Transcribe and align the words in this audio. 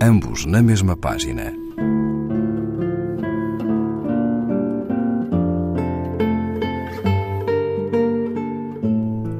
ambos 0.00 0.44
na 0.44 0.62
mesma 0.62 0.96
página. 0.96 1.52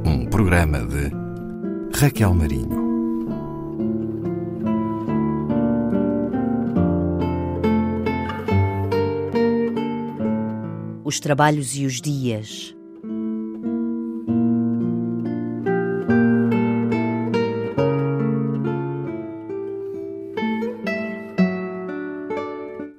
Um 0.05 0.27
programa 0.31 0.79
de 0.81 1.11
Raquel 1.99 2.35
Marinho. 2.35 2.87
Os 11.05 11.21
trabalhos 11.21 11.77
e 11.77 11.85
os 11.87 12.01
dias. 12.01 12.76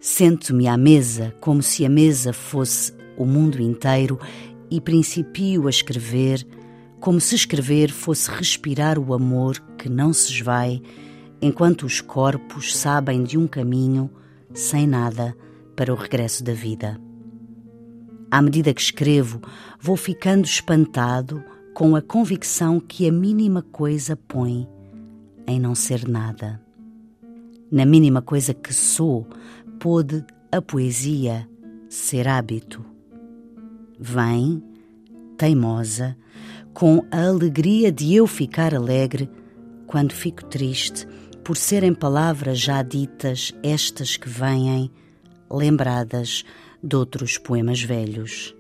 Sento-me 0.09 0.69
à 0.69 0.77
mesa 0.77 1.35
como 1.41 1.61
se 1.61 1.85
a 1.85 1.89
mesa 1.89 2.31
fosse 2.31 2.93
o 3.17 3.25
mundo 3.25 3.61
inteiro 3.61 4.17
e 4.71 4.79
principio 4.79 5.67
a 5.67 5.69
escrever 5.69 6.47
como 6.97 7.19
se 7.19 7.35
escrever 7.35 7.91
fosse 7.91 8.31
respirar 8.31 8.97
o 8.97 9.13
amor 9.13 9.59
que 9.77 9.89
não 9.89 10.13
se 10.13 10.31
esvai 10.31 10.81
enquanto 11.41 11.85
os 11.85 11.99
corpos 11.99 12.73
sabem 12.73 13.21
de 13.21 13.37
um 13.37 13.45
caminho 13.45 14.09
sem 14.53 14.87
nada 14.87 15.35
para 15.75 15.91
o 15.93 15.97
regresso 15.97 16.41
da 16.41 16.53
vida. 16.53 16.97
À 18.31 18.41
medida 18.41 18.73
que 18.73 18.81
escrevo, 18.81 19.41
vou 19.77 19.97
ficando 19.97 20.45
espantado 20.45 21.43
com 21.73 21.97
a 21.97 22.01
convicção 22.01 22.79
que 22.79 23.09
a 23.09 23.11
mínima 23.11 23.61
coisa 23.61 24.15
põe 24.15 24.65
em 25.45 25.59
não 25.59 25.75
ser 25.75 26.07
nada. 26.07 26.65
Na 27.69 27.85
mínima 27.85 28.21
coisa 28.21 28.53
que 28.53 28.73
sou, 28.73 29.27
pôde 29.79 30.25
a 30.51 30.61
poesia 30.61 31.47
ser 31.89 32.27
hábito. 32.27 32.83
Vem, 33.99 34.63
teimosa, 35.37 36.17
com 36.73 37.05
a 37.11 37.27
alegria 37.27 37.91
de 37.91 38.13
eu 38.13 38.27
ficar 38.27 38.73
alegre 38.73 39.29
quando 39.85 40.13
fico 40.13 40.45
triste 40.45 41.07
por 41.43 41.55
serem 41.55 41.93
palavras 41.93 42.59
já 42.59 42.81
ditas 42.81 43.53
estas 43.63 44.17
que 44.17 44.27
vêm, 44.27 44.91
lembradas 45.49 46.43
de 46.83 46.95
outros 46.95 47.37
poemas 47.37 47.81
velhos. 47.81 48.53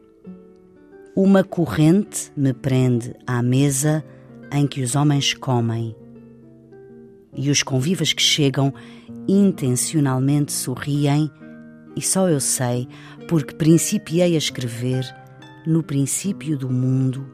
Uma 1.15 1.43
corrente 1.43 2.31
me 2.35 2.53
prende 2.53 3.13
à 3.25 3.41
mesa 3.41 4.05
em 4.51 4.65
que 4.65 4.81
os 4.81 4.95
homens 4.95 5.33
comem, 5.33 5.95
e 7.35 7.51
os 7.51 7.61
convivas 7.61 8.13
que 8.13 8.21
chegam 8.21 8.73
intencionalmente 9.27 10.51
sorriem, 10.51 11.31
e 11.95 12.01
só 12.01 12.29
eu 12.29 12.39
sei 12.39 12.87
porque 13.27 13.55
principiei 13.55 14.35
a 14.35 14.37
escrever 14.37 15.03
no 15.65 15.83
princípio 15.83 16.57
do 16.57 16.69
mundo 16.69 17.27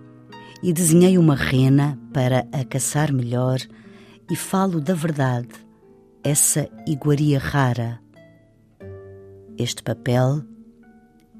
e 0.63 0.71
desenhei 0.71 1.17
uma 1.17 1.35
rena 1.35 1.99
para 2.13 2.47
a 2.51 2.63
caçar 2.63 3.11
melhor 3.11 3.59
e 4.31 4.35
falo 4.35 4.79
da 4.79 4.93
verdade, 4.93 5.49
essa 6.23 6.69
iguaria 6.87 7.37
rara. 7.37 7.99
Este 9.57 9.83
papel, 9.83 10.41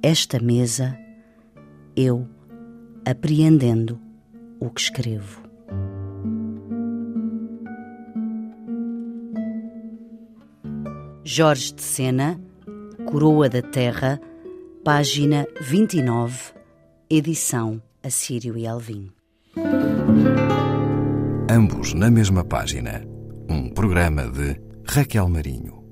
esta 0.02 0.40
mesa, 0.40 0.98
eu 1.96 2.28
apreendendo 3.06 4.00
o 4.60 4.70
que 4.70 4.82
escrevo. 4.82 5.42
Jorge 11.26 11.74
de 11.74 11.82
Sena, 11.82 12.40
Coroa 13.06 13.48
da 13.48 13.62
Terra, 13.62 14.20
página 14.84 15.48
29, 15.62 16.54
edição 17.10 17.82
Assírio 18.04 18.58
e 18.58 18.68
Alvim. 18.68 19.10
Ambos 21.50 21.94
na 21.94 22.12
mesma 22.12 22.44
página. 22.44 23.06
Um 23.50 23.70
programa 23.70 24.28
de 24.28 24.60
Raquel 24.86 25.30
Marinho. 25.30 25.83